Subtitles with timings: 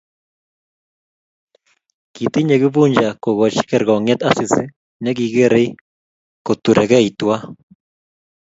[2.13, 4.63] Kitinyei Kifuja kokoch kergongyet Asisi
[5.01, 5.67] ne kikerei
[6.45, 7.41] koturekei tuwai